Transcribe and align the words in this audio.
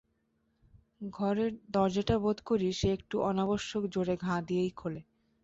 ঘরের 1.11 1.51
দরজাটা 1.69 2.15
বোধ 2.19 2.37
করি 2.41 2.67
সে 2.71 2.87
একটু 2.93 3.15
অনাবশ্যক 3.21 3.83
জোরে 3.93 4.15
ঘা 4.17 4.35
দিয়েই 4.47 4.71
খোলে। 4.71 5.01